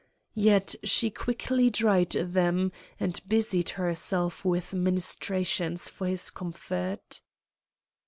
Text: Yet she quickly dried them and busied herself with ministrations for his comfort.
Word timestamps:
Yet 0.33 0.73
she 0.83 1.11
quickly 1.11 1.69
dried 1.69 2.09
them 2.13 2.71
and 2.99 3.21
busied 3.27 3.69
herself 3.77 4.43
with 4.43 4.73
ministrations 4.73 5.89
for 5.89 6.07
his 6.07 6.31
comfort. 6.31 7.21